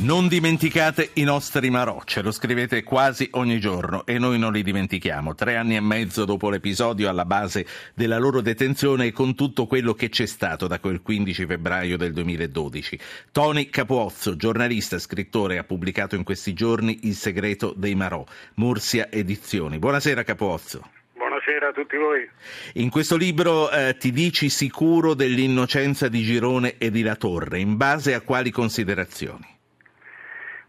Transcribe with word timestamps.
Non 0.00 0.28
dimenticate 0.28 1.10
i 1.14 1.24
nostri 1.24 1.70
Marò, 1.70 2.00
ce 2.04 2.22
lo 2.22 2.30
scrivete 2.30 2.84
quasi 2.84 3.28
ogni 3.32 3.58
giorno 3.58 4.06
e 4.06 4.16
noi 4.16 4.38
non 4.38 4.52
li 4.52 4.62
dimentichiamo. 4.62 5.34
Tre 5.34 5.56
anni 5.56 5.74
e 5.74 5.80
mezzo 5.80 6.24
dopo 6.24 6.50
l'episodio 6.50 7.08
alla 7.08 7.24
base 7.24 7.66
della 7.94 8.16
loro 8.16 8.40
detenzione 8.40 9.06
e 9.06 9.12
con 9.12 9.34
tutto 9.34 9.66
quello 9.66 9.94
che 9.94 10.08
c'è 10.08 10.26
stato 10.26 10.68
da 10.68 10.78
quel 10.78 11.02
15 11.02 11.46
febbraio 11.46 11.96
del 11.96 12.12
2012. 12.12 12.96
Tony 13.32 13.70
Capuozzo, 13.70 14.36
giornalista, 14.36 15.00
scrittore, 15.00 15.58
ha 15.58 15.64
pubblicato 15.64 16.14
in 16.14 16.22
questi 16.22 16.54
giorni 16.54 17.00
Il 17.02 17.14
segreto 17.14 17.74
dei 17.76 17.96
Marò, 17.96 18.24
Mursia 18.54 19.10
Edizioni. 19.10 19.80
Buonasera 19.80 20.22
Capuozzo. 20.22 20.90
Buonasera 21.14 21.70
a 21.70 21.72
tutti 21.72 21.96
voi. 21.96 22.24
In 22.74 22.90
questo 22.90 23.16
libro 23.16 23.68
eh, 23.72 23.96
ti 23.98 24.12
dici 24.12 24.48
sicuro 24.48 25.14
dell'innocenza 25.14 26.06
di 26.06 26.22
Girone 26.22 26.76
e 26.78 26.92
di 26.92 27.02
La 27.02 27.16
Torre, 27.16 27.58
in 27.58 27.76
base 27.76 28.14
a 28.14 28.20
quali 28.20 28.52
considerazioni? 28.52 29.56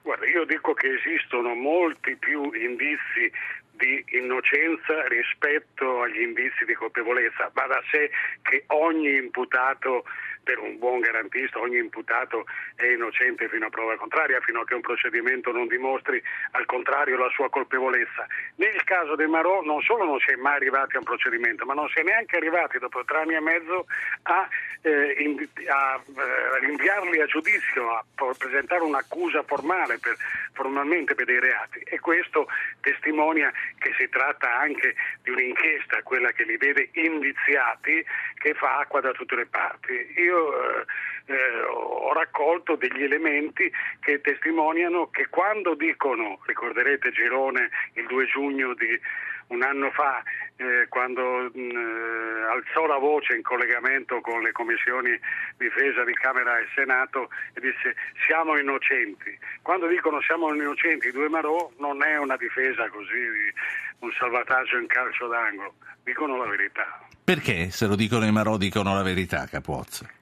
Guarda, 0.09 0.25
io 0.25 0.43
dico 0.43 0.73
che 0.73 0.87
esistono 0.91 1.53
molti 1.53 2.15
più 2.15 2.51
indizi 2.51 3.31
di 3.73 4.03
innocenza 4.17 5.05
rispetto 5.07 6.01
agli 6.01 6.21
indizi 6.21 6.65
di 6.65 6.73
colpevolezza. 6.73 7.51
Va 7.53 7.67
da 7.67 7.79
sé 7.91 8.09
che 8.41 8.63
ogni 8.69 9.13
imputato 9.17 10.05
per 10.43 10.59
un 10.59 10.77
buon 10.77 10.99
garantista 10.99 11.59
ogni 11.59 11.77
imputato 11.77 12.45
è 12.75 12.85
innocente 12.85 13.47
fino 13.49 13.65
a 13.65 13.69
prova 13.69 13.95
contraria, 13.97 14.39
fino 14.41 14.61
a 14.61 14.65
che 14.65 14.73
un 14.73 14.81
procedimento 14.81 15.51
non 15.51 15.67
dimostri 15.67 16.21
al 16.51 16.65
contrario 16.65 17.17
la 17.17 17.29
sua 17.29 17.49
colpevolezza. 17.49 18.25
Nel 18.55 18.83
caso 18.83 19.15
De 19.15 19.27
Marò 19.27 19.61
non 19.61 19.81
solo 19.81 20.05
non 20.05 20.19
si 20.19 20.31
è 20.31 20.35
mai 20.35 20.55
arrivati 20.55 20.95
a 20.95 20.99
un 20.99 21.05
procedimento, 21.05 21.65
ma 21.65 21.73
non 21.73 21.87
si 21.89 21.99
è 21.99 22.03
neanche 22.03 22.37
arrivati 22.37 22.79
dopo 22.79 23.03
tre 23.05 23.19
anni 23.19 23.35
e 23.35 23.39
mezzo 23.39 23.85
a, 24.23 24.47
eh, 24.81 25.15
in, 25.19 25.47
a 25.67 26.01
eh, 26.05 26.59
rinviarli 26.65 27.21
a 27.21 27.25
giudizio, 27.25 27.91
a 27.91 28.03
presentare 28.37 28.83
un'accusa 28.83 29.43
formale 29.43 29.99
per, 29.99 30.15
formalmente 30.59 31.15
per 31.15 31.25
dei 31.25 31.39
reati. 31.39 31.79
E 31.85 31.99
questo 32.01 32.47
testimonia 32.81 33.49
che 33.77 33.93
si 33.97 34.09
tratta 34.09 34.59
anche 34.59 34.93
di 35.23 35.29
un'inchiesta, 35.29 36.03
quella 36.03 36.31
che 36.33 36.43
li 36.43 36.57
vede 36.57 36.89
indiziati, 36.93 38.03
che 38.35 38.53
fa 38.55 38.79
acqua 38.79 38.99
da 38.99 39.11
tutte 39.11 39.35
le 39.35 39.45
parti. 39.45 39.93
Io 40.17 40.81
eh, 40.81 40.85
eh, 41.27 41.61
ho 41.63 42.11
raccolto 42.11 42.75
degli 42.75 43.03
elementi 43.03 43.71
che 44.01 44.19
testimoniano 44.19 45.09
che 45.09 45.27
quando 45.29 45.75
dicono, 45.75 46.39
ricorderete 46.45 47.11
Girone 47.11 47.69
il 47.93 48.05
2 48.07 48.25
giugno 48.25 48.73
di 48.73 48.99
un 49.47 49.63
anno 49.63 49.89
fa, 49.91 50.21
eh, 50.57 50.87
quando 50.89 51.49
mh, 51.53 51.59
mm, 51.59 52.38
alzò 52.59 52.85
la 52.85 52.97
voce 52.97 53.35
in 53.35 53.41
collegamento 53.41 54.21
con 54.21 54.41
le 54.41 54.51
commissioni 54.51 55.17
difesa 55.57 56.03
di 56.03 56.13
Camera 56.13 56.59
e 56.59 56.67
Senato 56.75 57.29
e 57.53 57.61
disse 57.61 57.95
siamo 58.25 58.57
innocenti. 58.57 59.37
Quando 59.61 59.87
dicono 59.87 60.21
siamo 60.21 60.53
innocenti 60.53 61.11
due 61.11 61.29
Marò 61.29 61.71
non 61.77 62.03
è 62.03 62.17
una 62.17 62.37
difesa 62.37 62.87
così, 62.89 63.51
un 63.99 64.11
salvataggio 64.17 64.77
in 64.77 64.87
calcio 64.87 65.27
d'angolo, 65.27 65.75
dicono 66.03 66.37
la 66.37 66.47
verità. 66.47 66.99
Perché 67.23 67.69
se 67.71 67.87
lo 67.87 67.95
dicono 67.95 68.25
i 68.25 68.31
Marò 68.31 68.57
dicono 68.57 68.93
la 68.93 69.03
verità, 69.03 69.45
Capozzo? 69.47 70.18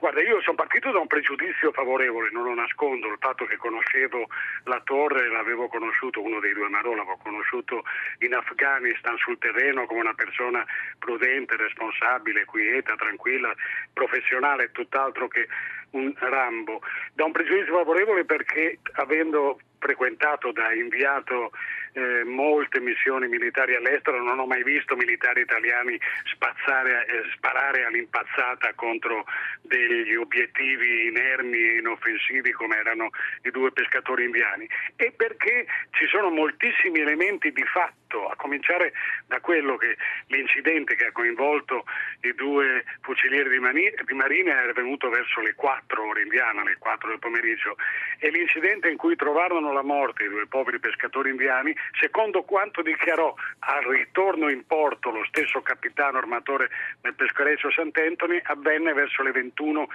Guarda, 0.00 0.22
io 0.22 0.40
sono 0.40 0.56
partito 0.56 0.90
da 0.92 0.98
un 0.98 1.06
pregiudizio 1.06 1.72
favorevole, 1.72 2.30
non 2.32 2.44
lo 2.44 2.54
nascondo, 2.54 3.06
il 3.06 3.18
fatto 3.20 3.44
che 3.44 3.58
conoscevo 3.58 4.28
la 4.64 4.80
torre, 4.82 5.28
l'avevo 5.28 5.68
conosciuto, 5.68 6.22
uno 6.22 6.40
dei 6.40 6.54
due 6.54 6.70
Marò, 6.70 6.94
l'avevo 6.94 7.18
conosciuto 7.22 7.84
in 8.20 8.32
Afghanistan 8.32 9.18
sul 9.18 9.36
terreno 9.36 9.84
come 9.84 10.00
una 10.00 10.14
persona 10.14 10.64
prudente, 10.98 11.54
responsabile, 11.56 12.46
quieta, 12.46 12.96
tranquilla, 12.96 13.52
professionale, 13.92 14.70
tutt'altro 14.72 15.28
che 15.28 15.46
un 15.90 16.10
Rambo. 16.16 16.80
Da 17.12 17.26
un 17.26 17.32
pregiudizio 17.32 17.76
favorevole 17.76 18.24
perché 18.24 18.78
avendo 18.92 19.58
frequentato 19.80 20.52
da 20.52 20.72
inviato 20.72 21.50
eh, 21.92 22.22
molte 22.24 22.80
missioni 22.80 23.26
militari 23.26 23.74
all'estero, 23.74 24.22
non 24.22 24.38
ho 24.38 24.46
mai 24.46 24.62
visto 24.62 24.94
militari 24.94 25.40
italiani 25.40 25.98
spazzare, 26.24 27.06
eh, 27.06 27.22
sparare 27.34 27.84
all'impazzata 27.84 28.72
contro 28.74 29.24
degli 29.62 30.14
obiettivi 30.14 31.06
inermi 31.06 31.58
e 31.58 31.78
inoffensivi 31.78 32.52
come 32.52 32.76
erano 32.76 33.10
i 33.42 33.50
due 33.50 33.72
pescatori 33.72 34.24
indiani. 34.24 34.68
E 34.96 35.12
perché 35.16 35.66
ci 35.90 36.06
sono 36.06 36.30
moltissimi 36.30 37.00
elementi 37.00 37.50
di 37.50 37.64
fatto, 37.64 38.28
a 38.28 38.36
cominciare 38.36 38.92
da 39.26 39.40
quello 39.40 39.76
che 39.76 39.96
l'incidente 40.26 40.94
che 40.96 41.06
ha 41.06 41.12
coinvolto 41.12 41.84
i 42.22 42.34
due 42.34 42.84
fucilieri 43.00 43.48
di, 43.48 43.58
mani- 43.58 43.94
di 44.04 44.14
Marina 44.14 44.62
è 44.62 44.68
avvenuto 44.68 45.08
verso 45.08 45.40
le 45.40 45.54
4 45.54 46.06
ore 46.06 46.22
indiane, 46.22 46.60
alle 46.60 46.76
4 46.78 47.08
del 47.08 47.18
pomeriggio, 47.18 47.76
e 48.18 48.30
l'incidente 48.30 48.88
in 48.88 48.96
cui 48.96 49.16
trovarono 49.16 49.69
la 49.72 49.82
morte 49.82 50.24
i 50.24 50.28
due 50.28 50.46
poveri 50.46 50.78
pescatori 50.78 51.30
indiani 51.30 51.74
secondo 51.98 52.42
quanto 52.42 52.82
dichiarò 52.82 53.34
al 53.60 53.84
ritorno 53.84 54.50
in 54.50 54.64
porto 54.66 55.10
lo 55.10 55.24
stesso 55.28 55.60
capitano 55.62 56.18
armatore 56.18 56.68
del 57.00 57.14
peschereccio 57.14 57.70
Sant'Antoni, 57.70 58.40
avvenne 58.44 58.92
verso 58.92 59.22
le 59.22 59.30
21.20, 59.30 59.86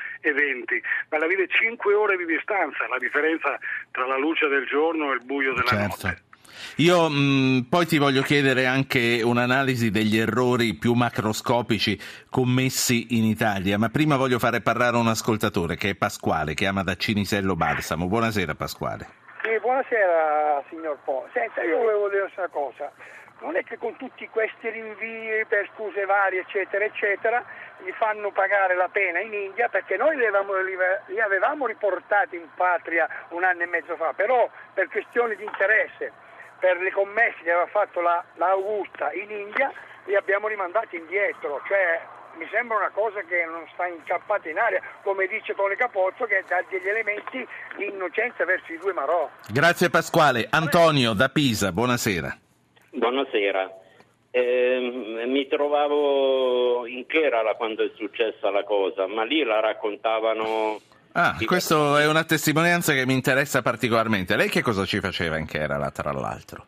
vale 1.10 1.26
a 1.26 1.28
dire 1.28 1.48
5 1.48 1.94
ore 1.94 2.18
di 2.18 2.26
distanza, 2.26 2.88
la 2.88 2.98
differenza 2.98 3.58
tra 3.92 4.06
la 4.06 4.18
luce 4.18 4.48
del 4.48 4.66
giorno 4.66 5.12
e 5.12 5.16
il 5.16 5.24
buio 5.24 5.54
della 5.54 5.68
certo. 5.68 6.08
notte. 6.08 6.24
Io 6.78 7.10
mh, 7.10 7.68
poi 7.70 7.86
ti 7.86 7.98
voglio 7.98 8.22
chiedere 8.22 8.66
anche 8.66 9.22
un'analisi 9.24 9.92
degli 9.92 10.18
errori 10.18 10.74
più 10.76 10.94
macroscopici 10.94 12.00
commessi 12.30 13.18
in 13.18 13.26
Italia, 13.26 13.78
ma 13.78 13.90
prima 13.90 14.16
voglio 14.16 14.40
fare 14.40 14.62
parlare 14.62 14.98
un 14.98 15.08
ascoltatore 15.08 15.76
che 15.76 15.90
è 15.90 15.96
Pasquale, 15.96 16.54
che 16.54 16.66
ama 16.66 16.84
da 16.84 16.96
Cinisello 16.96 17.56
Balsamo. 17.56 18.08
Buonasera 18.08 18.56
Pasquale. 18.56 19.25
Sì, 19.46 19.60
buonasera 19.60 20.64
signor 20.70 20.98
Po. 21.04 21.28
Senta, 21.32 21.62
io 21.62 21.78
volevo 21.78 22.10
dire 22.10 22.32
una 22.36 22.48
cosa. 22.48 22.92
Non 23.42 23.56
è 23.56 23.64
che 23.64 23.78
con 23.78 23.96
tutti 23.96 24.28
questi 24.28 24.72
rinvii 24.72 25.46
per 25.46 25.70
scuse 25.72 26.04
varie, 26.06 26.40
eccetera, 26.40 26.84
eccetera, 26.84 27.46
gli 27.78 27.92
fanno 27.92 28.32
pagare 28.32 28.74
la 28.74 28.90
pena 28.92 29.20
in 29.20 29.32
India 29.32 29.70
perché 29.70 29.98
noi 29.98 30.16
li 30.16 30.26
avevamo, 30.26 30.54
li 31.06 31.22
avevamo 31.22 31.68
riportati 31.68 32.38
in 32.38 32.48
patria 32.56 33.08
un 33.30 33.44
anno 33.44 33.62
e 33.62 33.68
mezzo 33.68 33.96
fa, 33.98 34.14
però 34.14 34.50
per 34.74 34.88
questioni 34.88 35.36
di 35.36 35.44
interesse, 35.44 36.12
per 36.58 36.80
le 36.80 36.90
commesse 36.90 37.44
che 37.44 37.52
aveva 37.52 37.68
fatto 37.68 38.02
la, 38.02 38.24
l'Augusta 38.38 39.14
in 39.14 39.30
India, 39.30 39.72
li 40.06 40.16
abbiamo 40.16 40.48
rimandati 40.48 40.96
indietro, 40.96 41.62
cioè 41.68 42.02
mi 42.38 42.48
sembra 42.52 42.78
una 42.78 42.92
cosa 42.92 43.22
che 43.22 43.46
non 43.46 43.66
sta 43.74 43.88
incappata 43.88 44.50
in 44.50 44.58
aria, 44.58 44.82
come 45.04 45.28
dice 45.28 45.54
Tone 45.54 45.76
Capozzo, 45.76 46.26
che 46.26 46.44
dà 46.48 46.64
degli 46.70 46.88
elementi 46.88 47.46
di 47.78 47.88
innocenza 47.88 48.46
verso 48.46 48.72
i 48.72 48.78
due 48.78 48.94
Marò. 48.94 49.30
Grazie 49.50 49.90
Pasquale. 49.90 50.48
Antonio 50.50 51.14
da 51.14 51.30
Pisa, 51.30 51.72
buonasera. 51.72 52.38
Buonasera. 52.92 53.84
Eh, 54.32 55.24
mi 55.28 55.48
trovavo 55.48 56.86
in 56.86 57.06
Kerala 57.06 57.56
quando 57.56 57.84
è 57.84 57.92
successa 57.96 58.50
la 58.50 58.64
cosa, 58.64 59.08
ma 59.08 59.24
lì 59.24 59.44
la 59.44 59.62
raccontavano... 59.62 60.80
Ah, 61.14 61.38
questa 61.46 62.02
è 62.02 62.08
una 62.08 62.26
testimonianza 62.26 62.92
che 62.92 63.06
mi 63.06 63.14
interessa 63.14 63.62
particolarmente. 63.62 64.36
Lei 64.36 64.50
che 64.50 64.62
cosa 64.62 64.84
ci 64.84 65.00
faceva 65.00 65.38
in 65.38 65.46
Kerala, 65.46 65.90
tra 65.92 66.12
l'altro? 66.12 66.66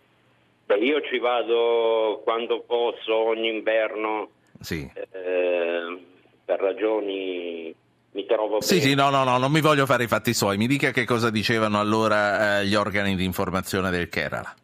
Beh, 0.65 0.77
io 0.77 1.01
ci 1.01 1.19
vado 1.19 2.21
quando 2.23 2.61
posso, 2.61 3.13
ogni 3.13 3.49
inverno 3.49 4.29
sì. 4.59 4.89
eh, 4.93 5.97
per 6.45 6.59
ragioni 6.59 7.73
mi 8.11 8.25
trovo 8.25 8.61
sì, 8.61 8.77
bene. 8.77 8.87
Sì, 8.87 8.95
no, 8.95 9.09
no, 9.09 9.23
no, 9.23 9.37
non 9.37 9.51
mi 9.51 9.61
voglio 9.61 9.85
fare 9.85 10.05
i 10.05 10.07
fatti 10.07 10.33
suoi. 10.33 10.57
Mi 10.57 10.67
dica 10.67 10.91
che 10.91 11.05
cosa 11.05 11.29
dicevano 11.29 11.79
allora 11.79 12.59
eh, 12.59 12.65
gli 12.65 12.75
organi 12.75 13.15
di 13.15 13.23
informazione 13.23 13.91
del 13.91 14.09
Kerala. 14.09 14.55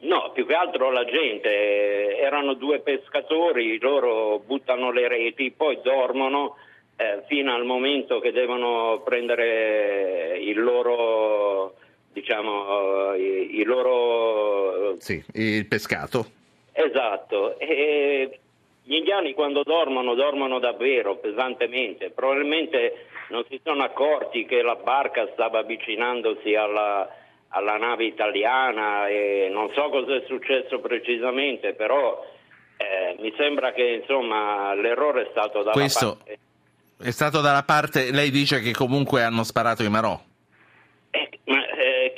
No, 0.00 0.30
più 0.32 0.46
che 0.46 0.54
altro 0.54 0.90
la 0.90 1.04
gente, 1.04 2.18
erano 2.18 2.54
due 2.54 2.80
pescatori, 2.80 3.78
loro 3.80 4.38
buttano 4.38 4.92
le 4.92 5.08
reti, 5.08 5.50
poi 5.50 5.80
dormono 5.82 6.56
eh, 6.96 7.22
fino 7.26 7.54
al 7.54 7.64
momento 7.64 8.20
che 8.20 8.30
devono 8.30 9.00
prendere 9.02 10.38
il 10.40 10.62
loro, 10.62 11.74
diciamo, 12.12 13.14
il 13.14 13.66
loro... 13.66 14.96
Sì, 14.98 15.24
il 15.32 15.66
pescato. 15.66 16.26
Esatto, 16.72 17.58
e 17.58 18.40
gli 18.86 18.96
indiani 18.96 19.32
quando 19.32 19.62
dormono 19.62 20.14
dormono 20.14 20.58
davvero 20.58 21.16
pesantemente, 21.16 22.10
probabilmente 22.10 23.06
non 23.30 23.42
si 23.48 23.58
sono 23.64 23.82
accorti 23.82 24.44
che 24.44 24.60
la 24.60 24.76
barca 24.76 25.26
stava 25.32 25.60
avvicinandosi 25.60 26.54
alla, 26.54 27.08
alla 27.48 27.76
nave 27.78 28.04
italiana 28.04 29.08
e 29.08 29.48
non 29.50 29.70
so 29.74 29.88
cosa 29.88 30.14
è 30.14 30.24
successo 30.26 30.80
precisamente, 30.80 31.72
però 31.72 32.22
eh, 32.76 33.16
mi 33.20 33.32
sembra 33.38 33.72
che 33.72 34.00
insomma, 34.02 34.74
l'errore 34.74 35.22
è 35.22 35.28
stato 35.30 35.60
dalla 35.60 35.72
Questo 35.72 36.16
parte... 36.16 36.38
È 36.96 37.10
stato 37.10 37.40
dalla 37.40 37.64
parte, 37.64 38.12
lei 38.12 38.30
dice 38.30 38.60
che 38.60 38.72
comunque 38.72 39.22
hanno 39.22 39.42
sparato 39.44 39.82
i 39.82 39.88
Marò. 39.88 40.18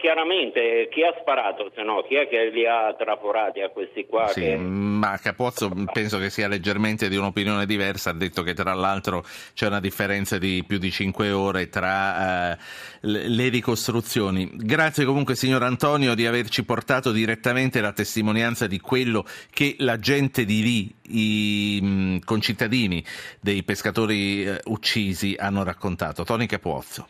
Chiaramente 0.07 0.87
chi 0.89 1.03
ha 1.03 1.13
sparato, 1.19 1.73
se 1.75 1.83
no 1.83 2.05
chi 2.07 2.15
è 2.15 2.29
che 2.29 2.49
li 2.51 2.65
ha 2.65 2.95
traforati 2.97 3.61
a 3.61 3.71
questi 3.71 4.07
qua? 4.07 4.29
Sì, 4.29 4.43
che... 4.43 4.57
ma 4.57 5.19
Capozzo 5.19 5.69
penso 5.93 6.19
che 6.19 6.31
sia 6.31 6.47
leggermente 6.47 7.09
di 7.09 7.17
un'opinione 7.17 7.67
diversa, 7.67 8.11
ha 8.11 8.13
detto 8.13 8.45
che 8.45 8.55
tra 8.55 8.73
l'altro 8.73 9.25
c'è 9.53 9.67
una 9.67 9.81
differenza 9.81 10.39
di 10.39 10.63
più 10.65 10.79
di 10.79 10.93
5 10.93 11.33
ore 11.33 11.69
tra 11.69 12.53
eh, 12.53 12.59
le 13.01 13.49
ricostruzioni. 13.49 14.49
Grazie 14.55 15.05
comunque 15.05 15.35
signor 15.35 15.65
Antonio 15.65 16.15
di 16.15 16.25
averci 16.25 16.65
portato 16.65 17.11
direttamente 17.11 17.81
la 17.81 17.91
testimonianza 17.91 18.69
di 18.69 18.79
quello 18.79 19.25
che 19.51 19.75
la 19.81 19.99
gente 19.99 20.45
di 20.45 20.63
lì, 20.63 20.95
i 21.09 21.81
mh, 21.83 22.19
concittadini 22.21 23.05
dei 23.41 23.65
pescatori 23.65 24.45
eh, 24.45 24.61
uccisi 24.67 25.35
hanno 25.37 25.65
raccontato. 25.65 26.23
Tony 26.23 26.47
Capuozzo. 26.47 27.09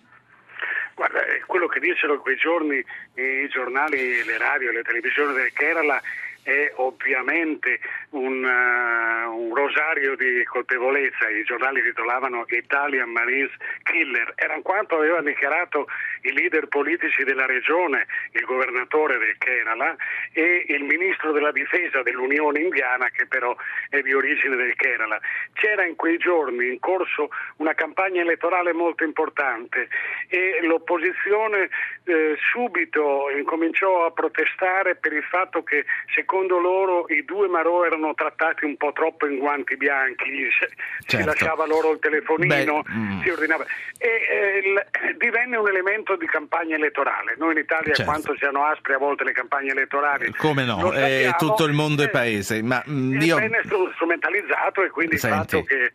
Guarda, 1.16 1.46
quello 1.46 1.66
che 1.66 1.80
dissero 1.80 2.20
quei 2.20 2.36
giorni 2.36 2.76
i 2.76 3.48
giornali, 3.48 4.22
le 4.24 4.36
radio, 4.36 4.70
le 4.70 4.82
televisioni 4.82 5.32
del 5.32 5.50
Kerala 5.54 6.00
è 6.46 6.70
ovviamente 6.76 7.81
un, 8.10 8.44
uh, 8.44 9.37
un, 9.37 9.52
rosario 9.52 10.14
di 10.14 10.44
colpevolezza, 10.44 11.28
i 11.28 11.43
giornali 11.43 11.82
titolavano 11.82 12.44
Italian 12.46 13.10
Marines 13.10 13.50
Killer, 13.82 14.32
erano 14.37 14.62
quanto 14.62 14.94
avevano 14.94 15.25
dichiarato 15.25 15.88
i 16.22 16.32
leader 16.32 16.69
politici 16.69 17.25
della 17.25 17.46
regione, 17.46 18.06
il 18.31 18.44
governatore 18.44 19.19
del 19.19 19.37
Kerala 19.38 19.96
e 20.32 20.66
il 20.69 20.84
ministro 20.84 21.32
della 21.32 21.50
difesa 21.50 22.02
dell'Unione 22.02 22.60
Indiana 22.60 23.08
che 23.08 23.26
però 23.26 23.56
è 23.88 24.00
di 24.02 24.14
origine 24.14 24.54
del 24.54 24.76
Kerala. 24.76 25.19
C'era 25.52 25.84
in 25.84 25.96
quei 25.96 26.16
giorni 26.16 26.69
in 26.69 26.78
corso 26.78 27.31
una 27.56 27.75
campagna 27.75 28.20
elettorale 28.20 28.72
molto 28.72 29.02
importante 29.02 29.88
e 30.28 30.60
l'opposizione 30.62 31.70
eh, 32.04 32.37
subito 32.52 33.31
incominciò 33.31 34.06
a 34.06 34.12
protestare 34.12 34.94
per 34.94 35.12
il 35.12 35.25
fatto 35.25 35.64
che 35.64 35.84
secondo 36.14 36.34
secondo 36.36 36.58
loro 36.58 37.06
i 37.08 37.24
due 37.24 37.48
Marò 37.48 37.84
erano 37.84 38.12
trattati 38.14 38.66
un 38.66 38.76
po' 38.76 38.92
troppo 38.92 39.26
in 39.26 39.38
guanti 39.38 39.76
bianchi, 39.76 40.48
certo. 40.50 40.74
si 41.06 41.24
lasciava 41.24 41.66
loro 41.66 41.92
il 41.92 41.98
telefonino, 41.98 42.82
Beh, 42.82 42.92
mm. 42.92 43.20
si 43.22 43.28
ordinava 43.30 43.64
e 43.96 44.06
eh, 44.06 45.16
divenne 45.16 45.56
un 45.56 45.66
elemento 45.66 46.16
di 46.16 46.26
campagna 46.26 46.76
elettorale. 46.76 47.36
Noi 47.38 47.52
in 47.52 47.58
Italia 47.58 47.94
certo. 47.94 48.10
quanto 48.10 48.36
siano 48.36 48.64
aspre 48.64 48.94
a 48.94 48.98
volte 48.98 49.24
le 49.24 49.32
campagne 49.32 49.70
elettorali. 49.70 50.30
Come 50.36 50.64
no, 50.64 50.92
eh, 50.92 51.34
tutto 51.38 51.64
il 51.64 51.72
mondo 51.72 52.02
è 52.02 52.10
paese, 52.10 52.62
ma 52.62 52.82
mm, 52.86 53.20
io... 53.20 53.36
viene 53.38 53.62
strumentalizzato 53.94 54.82
e 54.82 54.90
quindi 54.90 55.16
Senti. 55.16 55.36
il 55.36 55.42
fatto 55.42 55.62
che 55.62 55.92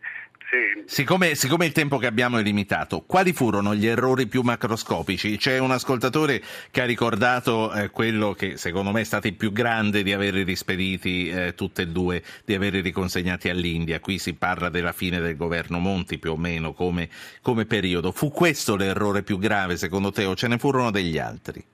sì. 0.52 0.82
Siccome, 0.84 1.34
siccome, 1.34 1.64
il 1.64 1.72
tempo 1.72 1.96
che 1.96 2.06
abbiamo 2.06 2.36
è 2.36 2.42
limitato, 2.42 3.04
quali 3.06 3.32
furono 3.32 3.74
gli 3.74 3.86
errori 3.86 4.26
più 4.26 4.42
macroscopici? 4.42 5.38
C'è 5.38 5.56
un 5.56 5.70
ascoltatore 5.70 6.42
che 6.70 6.82
ha 6.82 6.84
ricordato 6.84 7.72
eh, 7.72 7.88
quello 7.88 8.34
che 8.34 8.58
secondo 8.58 8.90
me 8.90 9.00
è 9.00 9.04
stato 9.04 9.28
il 9.28 9.34
più 9.34 9.50
grande 9.50 10.02
di 10.02 10.12
averli 10.12 10.42
rispediti 10.42 11.30
eh, 11.30 11.54
tutte 11.54 11.82
e 11.82 11.86
due, 11.86 12.22
di 12.44 12.52
averli 12.52 12.82
riconsegnati 12.82 13.48
all'India. 13.48 14.00
Qui 14.00 14.18
si 14.18 14.34
parla 14.34 14.68
della 14.68 14.92
fine 14.92 15.20
del 15.20 15.38
governo 15.38 15.78
Monti 15.78 16.18
più 16.18 16.32
o 16.32 16.36
meno 16.36 16.74
come, 16.74 17.08
come 17.40 17.64
periodo. 17.64 18.12
Fu 18.12 18.30
questo 18.30 18.76
l'errore 18.76 19.22
più 19.22 19.38
grave 19.38 19.78
secondo 19.78 20.12
te 20.12 20.26
o 20.26 20.34
ce 20.34 20.48
ne 20.48 20.58
furono 20.58 20.90
degli 20.90 21.16
altri? 21.16 21.64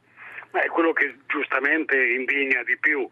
Ma 0.52 0.62
è 0.62 0.68
quello 0.68 0.92
che 0.92 1.16
giustamente 1.26 1.96
indigna 1.96 2.62
di 2.62 2.76
più. 2.78 3.08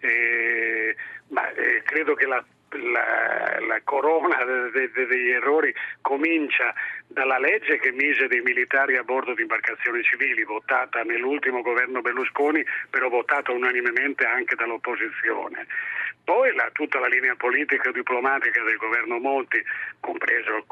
Eh, 0.00 0.96
ma 1.28 1.48
eh, 1.52 1.82
credo 1.84 2.14
che 2.14 2.26
la 2.26 2.44
la, 2.76 3.58
la 3.66 3.80
corona 3.84 4.44
de, 4.44 4.90
de, 4.90 5.06
degli 5.06 5.30
errori 5.30 5.74
comincia 6.00 6.74
dalla 7.06 7.38
legge 7.38 7.78
che 7.78 7.92
mise 7.92 8.26
dei 8.26 8.40
militari 8.40 8.96
a 8.96 9.02
bordo 9.04 9.34
di 9.34 9.42
imbarcazioni 9.42 10.02
civili, 10.02 10.44
votata 10.44 11.02
nell'ultimo 11.02 11.62
governo 11.62 12.00
Berlusconi, 12.00 12.64
però 12.90 13.08
votata 13.08 13.52
unanimemente 13.52 14.24
anche 14.24 14.54
dall'opposizione. 14.54 15.66
Poi 16.24 16.54
la, 16.54 16.70
tutta 16.72 16.98
la 16.98 17.06
linea 17.06 17.36
politica 17.36 17.90
e 17.90 17.92
diplomatica 17.92 18.62
del 18.62 18.76
governo 18.76 19.18
Monti, 19.18 19.62
compreso 20.00 20.64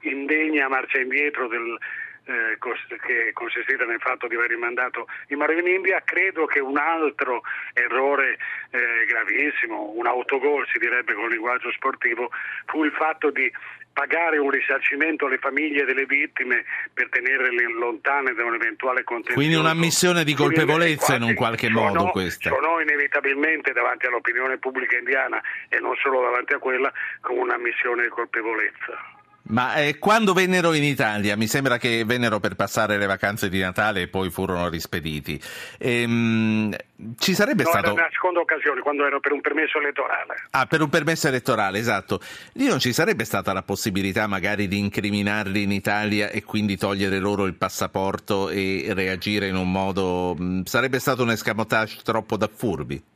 l'indegna 0.00 0.68
marcia 0.68 0.98
indietro 0.98 1.46
del, 1.48 1.78
eh, 2.26 2.58
che 2.58 3.30
consistita 3.32 3.84
nel 3.84 4.00
fatto 4.00 4.26
di 4.26 4.34
aver 4.34 4.50
rimandato 4.50 5.06
i 5.28 5.36
Marine 5.36 5.70
India, 5.70 6.02
credo 6.04 6.46
che 6.46 6.60
un 6.60 6.76
altro 6.76 7.42
errore 7.72 8.38
eh, 8.70 9.04
gravissimo, 9.06 9.92
un 9.94 10.06
autogol 10.06 10.66
si 10.72 10.78
direbbe 10.78 11.14
con 11.14 11.28
linguaggio 11.28 11.70
sportivo, 11.72 12.30
fu 12.66 12.84
il 12.84 12.92
fatto 12.92 13.30
di 13.30 13.50
pagare 13.96 14.36
un 14.36 14.50
risarcimento 14.50 15.24
alle 15.24 15.38
famiglie 15.38 15.86
delle 15.86 16.04
vittime 16.04 16.64
per 16.92 17.08
tenerle 17.08 17.48
lontane 17.78 18.34
da 18.34 18.44
un 18.44 18.52
eventuale 18.52 19.02
contenzioso. 19.04 19.40
Quindi 19.40 19.54
un'ammissione 19.54 20.22
di 20.22 20.34
colpevolezza 20.34 21.14
in 21.14 21.22
un 21.22 21.34
qualche 21.34 21.68
suonò, 21.68 21.94
modo 21.94 22.10
questa. 22.10 22.50
Suonò 22.50 22.78
inevitabilmente 22.80 23.72
davanti 23.72 24.04
all'opinione 24.04 24.58
pubblica 24.58 24.98
indiana 24.98 25.40
e 25.70 25.78
non 25.78 25.94
solo 25.96 26.20
davanti 26.20 26.52
a 26.52 26.58
quella 26.58 26.92
come 27.22 27.40
un'ammissione 27.40 28.02
di 28.02 28.08
colpevolezza. 28.08 29.15
Ma 29.48 29.76
eh, 29.76 29.98
quando 29.98 30.32
vennero 30.32 30.72
in 30.72 30.82
Italia, 30.82 31.36
mi 31.36 31.46
sembra 31.46 31.78
che 31.78 32.04
vennero 32.04 32.40
per 32.40 32.54
passare 32.54 32.98
le 32.98 33.06
vacanze 33.06 33.48
di 33.48 33.60
Natale 33.60 34.02
e 34.02 34.08
poi 34.08 34.30
furono 34.30 34.68
rispediti. 34.68 35.40
Ehm, 35.78 36.74
ci 37.18 37.34
sarebbe 37.34 37.62
no, 37.62 37.68
stato. 37.68 37.92
Una 37.92 38.08
seconda 38.10 38.40
occasione, 38.40 38.80
quando 38.80 39.06
ero 39.06 39.20
per 39.20 39.32
un 39.32 39.40
permesso 39.40 39.78
elettorale. 39.78 40.34
Ah, 40.50 40.66
per 40.66 40.80
un 40.80 40.88
permesso 40.88 41.28
elettorale, 41.28 41.78
esatto. 41.78 42.20
Lì 42.54 42.66
non 42.66 42.80
ci 42.80 42.92
sarebbe 42.92 43.24
stata 43.24 43.52
la 43.52 43.62
possibilità 43.62 44.26
magari 44.26 44.66
di 44.66 44.78
incriminarli 44.78 45.62
in 45.62 45.72
Italia 45.72 46.30
e 46.30 46.42
quindi 46.42 46.76
togliere 46.76 47.18
loro 47.18 47.44
il 47.44 47.54
passaporto 47.54 48.48
e 48.48 48.86
reagire 48.94 49.46
in 49.46 49.56
un 49.56 49.70
modo. 49.70 50.36
Sarebbe 50.64 50.98
stato 50.98 51.22
un 51.22 51.30
escamotage 51.30 52.00
troppo 52.02 52.36
da 52.36 52.48
furbi? 52.52 53.14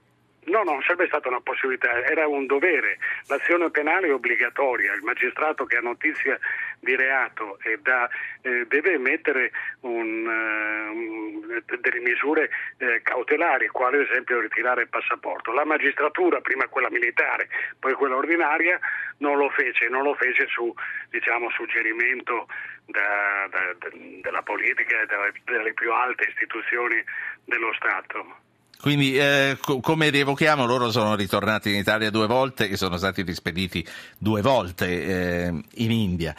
No, 0.50 0.64
non 0.64 0.82
sarebbe 0.82 1.06
stata 1.06 1.28
una 1.28 1.40
possibilità, 1.40 2.02
era 2.04 2.26
un 2.26 2.46
dovere. 2.46 2.98
L'azione 3.28 3.70
penale 3.70 4.08
è 4.08 4.12
obbligatoria, 4.12 4.92
il 4.94 5.02
magistrato 5.02 5.64
che 5.64 5.76
ha 5.76 5.80
notizia 5.80 6.36
di 6.80 6.96
reato 6.96 7.58
da, 7.82 8.08
eh, 8.42 8.66
deve 8.66 8.94
emettere 8.94 9.52
un, 9.82 10.26
uh, 10.26 11.76
delle 11.78 12.00
misure 12.00 12.50
eh, 12.78 13.00
cautelari, 13.02 13.68
quali 13.68 13.98
ad 13.98 14.08
esempio 14.08 14.40
ritirare 14.40 14.82
il 14.82 14.88
passaporto. 14.88 15.52
La 15.52 15.64
magistratura, 15.64 16.40
prima 16.40 16.66
quella 16.66 16.90
militare, 16.90 17.48
poi 17.78 17.92
quella 17.94 18.16
ordinaria, 18.16 18.78
non 19.18 19.36
lo 19.36 19.50
fece, 19.50 19.88
non 19.88 20.02
lo 20.02 20.14
fece 20.14 20.48
su 20.48 20.74
diciamo, 21.10 21.48
suggerimento 21.50 22.48
da, 22.86 23.46
da, 23.50 23.88
della 24.20 24.42
politica 24.42 25.00
e 25.00 25.06
delle 25.44 25.74
più 25.74 25.92
alte 25.92 26.24
istituzioni 26.28 27.00
dello 27.44 27.72
Stato. 27.74 28.48
Quindi, 28.80 29.16
eh, 29.16 29.58
co- 29.60 29.80
come 29.80 30.08
rievochiamo, 30.08 30.64
loro 30.66 30.90
sono 30.90 31.14
ritornati 31.14 31.70
in 31.70 31.76
Italia 31.76 32.10
due 32.10 32.26
volte 32.26 32.68
e 32.68 32.76
sono 32.76 32.96
stati 32.96 33.22
rispediti 33.22 33.86
due 34.16 34.40
volte 34.40 34.86
eh, 34.86 35.52
in 35.74 35.90
India. 35.90 36.34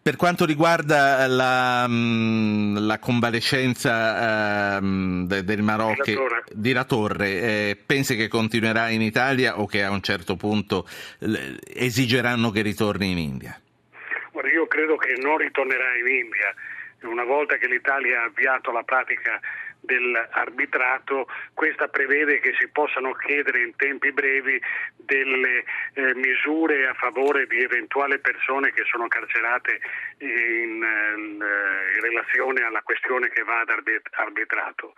Per 0.00 0.16
quanto 0.16 0.44
riguarda 0.46 1.26
la, 1.26 1.86
mh, 1.86 2.86
la 2.86 2.98
convalescenza 2.98 4.80
de, 4.80 5.44
del 5.44 5.62
Marocco 5.62 6.26
di 6.50 6.72
La 6.72 6.84
Torre, 6.84 7.28
eh, 7.28 7.76
pensi 7.84 8.16
che 8.16 8.26
continuerà 8.26 8.88
in 8.88 9.02
Italia 9.02 9.60
o 9.60 9.66
che 9.66 9.84
a 9.84 9.90
un 9.90 10.00
certo 10.00 10.34
punto 10.36 10.88
l- 11.18 11.56
esigeranno 11.74 12.50
che 12.50 12.62
ritorni 12.62 13.10
in 13.10 13.18
India? 13.18 13.60
Guarda, 14.32 14.50
io 14.50 14.66
credo 14.66 14.96
che 14.96 15.14
non 15.20 15.36
ritornerà 15.36 15.94
in 15.96 16.06
India. 16.08 16.54
Una 17.02 17.24
volta 17.24 17.56
che 17.58 17.68
l'Italia 17.68 18.22
ha 18.22 18.24
avviato 18.24 18.72
la 18.72 18.82
pratica 18.82 19.38
dell'arbitrato, 19.80 21.28
questa 21.54 21.88
prevede 21.88 22.40
che 22.40 22.54
si 22.58 22.68
possano 22.68 23.12
chiedere 23.14 23.62
in 23.62 23.74
tempi 23.76 24.12
brevi 24.12 24.60
delle 24.96 25.64
eh, 25.94 26.14
misure 26.14 26.86
a 26.86 26.94
favore 26.94 27.46
di 27.46 27.62
eventuali 27.62 28.18
persone 28.18 28.72
che 28.72 28.84
sono 28.84 29.08
carcerate 29.08 29.80
in, 30.18 30.82
eh, 30.82 31.14
in 31.16 32.00
relazione 32.00 32.62
alla 32.62 32.82
questione 32.82 33.28
che 33.30 33.42
va 33.42 33.60
ad 33.60 33.70
arbitrato. 33.70 34.94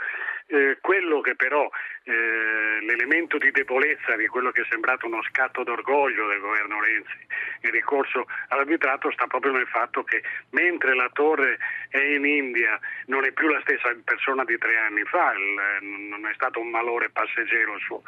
Eh, 0.53 0.79
quello 0.81 1.21
che 1.21 1.37
però 1.37 1.71
eh, 2.03 2.81
l'elemento 2.81 3.39
di 3.39 3.53
debolezza 3.53 4.17
di 4.17 4.27
quello 4.27 4.51
che 4.51 4.63
è 4.63 4.67
sembrato 4.69 5.07
uno 5.07 5.23
scatto 5.23 5.63
d'orgoglio 5.63 6.27
del 6.27 6.41
governo 6.41 6.83
Renzi, 6.83 7.25
il 7.61 7.71
ricorso 7.71 8.27
all'arbitrato 8.49 9.13
sta 9.13 9.29
proprio 9.29 9.53
nel 9.53 9.69
fatto 9.69 10.03
che 10.03 10.25
mentre 10.51 10.97
la 10.97 11.09
torre 11.13 11.57
è 11.89 11.99
in 12.01 12.25
India 12.25 12.81
non 13.07 13.25
è 13.25 13.31
più 13.31 13.47
la 13.47 13.61
stessa 13.61 13.95
persona 14.03 14.43
di 14.43 14.59
tre 14.59 14.77
anni 14.77 15.05
fa, 15.05 15.33
il, 15.35 15.87
non 15.87 16.27
è 16.27 16.35
stato 16.35 16.59
un 16.59 16.71
malore 16.71 17.11
passeggero 17.11 17.75
il 17.75 17.81
suo 17.83 18.03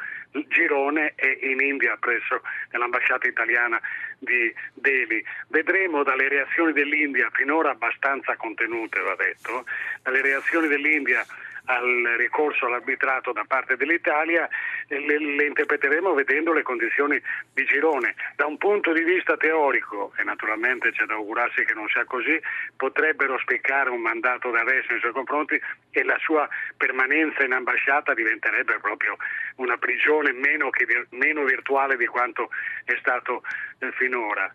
girone 0.49 1.13
è 1.15 1.37
in 1.43 1.61
India 1.61 1.95
presso 1.97 2.41
l'ambasciata 2.71 3.25
italiana 3.25 3.79
di 4.17 4.53
Delhi. 4.73 5.23
Vedremo 5.47 6.03
dalle 6.03 6.27
reazioni 6.27 6.73
dell'India, 6.73 7.29
finora 7.31 7.69
abbastanza 7.69 8.35
contenute 8.35 8.99
va 8.99 9.15
detto, 9.15 9.63
dalle 10.01 10.21
reazioni 10.21 10.67
dell'India 10.67 11.25
al 11.65 12.15
ricorso 12.17 12.65
all'arbitrato 12.65 13.31
da 13.31 13.45
parte 13.47 13.77
dell'Italia 13.77 14.49
le, 14.87 15.17
le, 15.19 15.45
interpreteremo 15.45 16.13
vedendo 16.13 16.53
le 16.53 16.61
condizioni 16.63 17.21
di 17.53 17.65
girone. 17.65 18.15
Da 18.35 18.45
un 18.45 18.57
punto 18.57 18.91
di 18.93 19.03
vista 19.03 19.37
teorico, 19.37 20.13
e 20.17 20.23
naturalmente 20.23 20.91
c'è 20.91 21.05
da 21.05 21.13
augurarsi 21.13 21.63
che 21.65 21.73
non 21.73 21.87
sia 21.87 22.05
così, 22.05 22.39
potrebbero 22.75 23.37
spiccare 23.39 23.89
un 23.89 24.01
mandato 24.01 24.49
d'arresto 24.51 24.91
nei 24.91 25.01
suoi 25.01 25.11
confronti 25.11 25.59
e 25.91 26.03
la 26.03 26.17
sua 26.19 26.47
permanenza 26.77 27.43
in 27.43 27.53
ambasciata 27.53 28.13
diventerebbe 28.13 28.79
proprio 28.79 29.17
una 29.55 29.77
prigione 29.77 30.31
meno, 30.31 30.69
che, 30.69 30.85
meno 31.09 31.43
virtuale 31.43 31.97
di 31.97 32.05
quanto 32.05 32.49
è 32.85 32.95
stato 32.99 33.43
eh, 33.79 33.91
finora. 33.93 34.53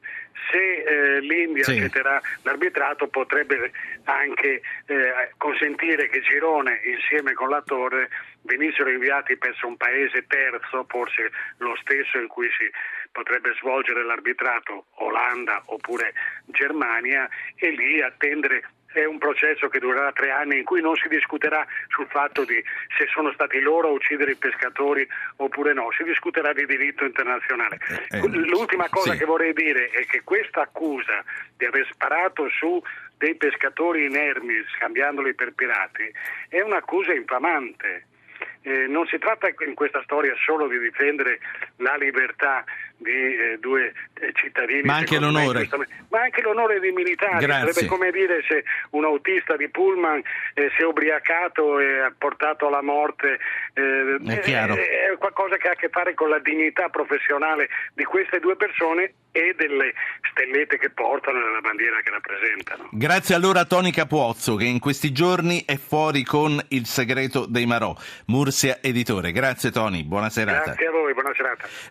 Se 0.51 0.57
eh, 0.57 1.21
l'India 1.21 1.65
sì. 1.65 1.73
accetterà 1.73 2.21
l'arbitrato 2.43 3.09
potrebbe 3.09 3.71
anche 4.05 4.63
eh, 4.87 5.33
consentire 5.37 6.09
che 6.09 6.21
Girone 6.21 6.81
insieme 6.85 7.33
con 7.35 7.49
la 7.49 7.63
Torre 7.63 8.09
venissero 8.49 8.91
inviati 8.91 9.37
presso 9.37 9.67
un 9.67 9.77
paese 9.77 10.27
terzo, 10.27 10.85
forse 10.89 11.31
lo 11.59 11.77
stesso 11.77 12.19
in 12.19 12.27
cui 12.27 12.49
si 12.57 12.69
potrebbe 13.13 13.55
svolgere 13.61 14.05
l'arbitrato, 14.05 14.87
Olanda 14.97 15.63
oppure 15.67 16.15
Germania, 16.47 17.29
e 17.55 17.71
lì 17.71 18.01
attendere 18.01 18.65
è 18.91 19.05
un 19.05 19.19
processo 19.19 19.69
che 19.69 19.79
durerà 19.79 20.13
tre 20.13 20.31
anni 20.31 20.59
in 20.59 20.65
cui 20.65 20.81
non 20.81 20.97
si 20.97 21.09
discuterà 21.09 21.67
sul 21.89 22.07
fatto 22.09 22.45
di 22.45 22.63
se 22.97 23.07
sono 23.13 23.31
stati 23.33 23.61
loro 23.61 23.89
a 23.89 23.93
uccidere 23.93 24.33
i 24.33 24.37
pescatori 24.37 25.07
oppure 25.37 25.75
no, 25.75 25.91
si 25.97 26.05
discuterà 26.05 26.55
di 26.55 26.65
diritto 26.65 27.05
internazionale. 27.05 27.79
Eh, 28.09 28.19
eh 28.19 28.29
L'ultima 28.29 28.89
cosa 28.89 29.13
sì. 29.13 29.19
che 29.19 29.25
vorrei 29.27 29.53
dire 29.53 29.91
è 29.91 30.07
che 30.07 30.23
questa 30.25 30.63
accusa 30.63 31.23
di 31.57 31.67
aver 31.67 31.87
sparato 31.93 32.49
su 32.49 32.83
dei 33.19 33.35
pescatori 33.35 34.07
inermi 34.07 34.65
scambiandoli 34.77 35.35
per 35.35 35.53
pirati 35.53 36.11
è 36.49 36.61
un'accusa 36.61 37.13
infamante. 37.13 38.07
Eh, 38.63 38.87
non 38.87 39.07
si 39.07 39.19
tratta 39.19 39.49
in 39.67 39.75
questa 39.75 40.03
storia 40.03 40.35
solo 40.45 40.67
di 40.67 40.79
difendere 40.79 41.39
la 41.77 41.97
libertà 41.97 42.65
di 42.99 43.11
eh, 43.11 43.59
due 43.61 43.93
eh, 44.15 44.33
cittadini. 44.35 44.83
Ma 44.83 44.97
anche 44.97 45.19
l'onore. 45.19 45.69
Me, 45.77 45.87
ma 46.11 46.23
anche 46.23 46.43
l'onore 46.43 46.81
dei 46.81 46.93
militari. 46.93 47.45
Grazie. 47.45 47.73
Sarebbe 47.73 47.87
come 47.89 48.11
dire 48.11 48.43
se 48.47 48.65
un 48.91 49.05
autista 49.05 49.57
di 49.57 49.69
Pullman 49.69 50.23
eh, 50.55 50.71
si 50.77 50.83
è 50.83 50.85
ubriacato 50.85 51.79
e 51.79 52.01
ha 52.01 52.13
portato 52.17 52.67
alla 52.67 52.83
morte. 52.83 53.39
Eh, 53.75 54.19
è, 54.27 54.41
è, 54.41 55.11
è 55.13 55.17
qualcosa 55.19 55.57
che 55.57 55.69
ha 55.69 55.73
a 55.73 55.77
che 55.77 55.89
fare 55.89 56.15
con 56.15 56.29
la 56.29 56.39
dignità 56.41 56.89
professionale 56.89 57.69
di 57.95 58.05
queste 58.05 58.41
due 58.41 58.57
persone 58.57 59.15
e 59.31 59.55
delle 59.57 59.93
stellette 60.31 60.79
che 60.79 60.91
portano 60.91 61.39
nella 61.39 61.61
bandiera 61.61 62.01
che 62.01 62.11
rappresentano. 62.11 62.89
Grazie 62.91 63.35
allora 63.35 63.61
a 63.61 63.65
Tony 63.65 63.91
Capuozzo 63.91 64.57
che 64.57 64.65
in 64.65 64.81
questi 64.81 65.13
giorni 65.13 65.63
è 65.65 65.77
fuori 65.77 66.25
con 66.25 66.61
Il 66.69 66.87
segreto 66.87 67.47
dei 67.47 67.67
Marò, 67.67 67.95
Mursia 68.27 68.79
Editore. 68.81 69.31
Grazie 69.33 69.71
Tony, 69.71 70.03
buona 70.03 70.31
serata. 70.31 70.65
Grazie 70.65 70.87
a 70.87 70.91
voi, 70.91 71.13
buona 71.13 71.33
serata. 71.35 71.69